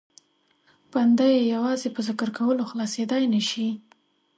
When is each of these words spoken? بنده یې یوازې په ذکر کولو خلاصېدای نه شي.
بنده 0.91 1.25
یې 1.33 1.41
یوازې 1.53 1.89
په 1.95 2.01
ذکر 2.07 2.29
کولو 2.37 2.69
خلاصېدای 2.71 3.23
نه 3.33 3.41
شي. 3.49 3.67